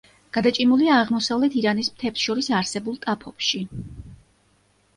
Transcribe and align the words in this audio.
გადაჭიმულია 0.35 0.95
აღმოსავლეთ 1.01 1.57
ირანის 1.61 1.91
მთებს 1.97 2.25
შორის 2.29 2.51
არსებულ 2.63 2.99
ტაფობში. 3.07 3.65